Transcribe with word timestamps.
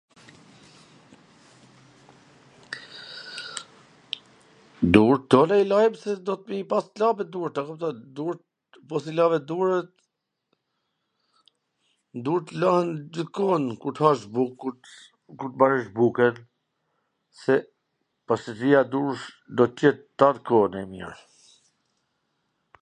Durt 4.95 5.27
tona 5.33 5.57
i 5.63 5.65
lajm 5.71 5.97
se 6.03 6.15
duhet 6.29 6.47
me 6.51 6.55
i 6.59 6.63
pas 6.71 6.87
t 6.87 6.93
pastra 7.01 7.25
durt, 7.35 7.59
a 7.59 7.63
kupton, 7.67 7.99
po 8.87 9.01
s 9.03 9.11
i 9.11 9.13
lave 9.19 9.37
durwt, 9.51 9.91
durt 12.27 12.47
lahen 12.63 12.89
gjith 13.13 13.31
kohwn, 13.35 13.65
pas 13.99 14.19
bukws, 14.37 14.89
kur 15.37 15.49
t 15.51 15.55
mbarojsh 15.57 15.91
bukwn, 15.99 16.35
se 17.43 17.53
pastwrtia 18.27 18.81
duhet 18.93 19.29
t 19.55 19.69
jet 19.79 19.99
tan 20.19 20.35
kohwn 20.47 20.73
e 20.81 20.83
mir, 20.93 21.13